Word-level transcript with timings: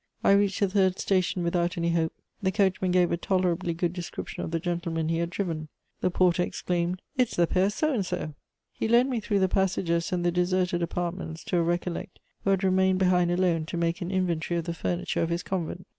I 0.23 0.31
reached 0.31 0.61
the 0.61 0.67
third 0.67 0.97
station 0.97 1.43
without 1.43 1.77
any 1.77 1.91
hope; 1.91 2.13
the 2.41 2.51
coachman 2.51 2.89
gave 2.89 3.11
a 3.11 3.17
tolerably 3.17 3.75
good 3.75 3.93
description 3.93 4.43
of 4.43 4.49
the 4.49 4.59
gentleman 4.59 5.09
he 5.09 5.19
had 5.19 5.29
driven. 5.29 5.67
The 5.99 6.09
porter 6.09 6.41
exclaimed: 6.41 7.03
"It's 7.17 7.35
the 7.35 7.45
Père 7.45 7.71
So 7.71 7.93
and 7.93 8.03
so!" 8.03 8.33
He 8.73 8.87
led 8.87 9.05
me 9.07 9.19
through 9.19 9.41
the 9.41 9.47
passages 9.47 10.11
and 10.11 10.25
the 10.25 10.31
deserted 10.31 10.81
apartments 10.81 11.43
to 11.43 11.57
a 11.57 11.61
Recollect 11.61 12.17
who 12.43 12.49
had 12.49 12.63
remained 12.63 12.97
behind 12.97 13.29
alone 13.29 13.67
to 13.67 13.77
make 13.77 14.01
an 14.01 14.09
inventory 14.09 14.57
of 14.57 14.65
the 14.65 14.73
furniture 14.73 15.21
of 15.21 15.29
his 15.29 15.43
convent. 15.43 15.85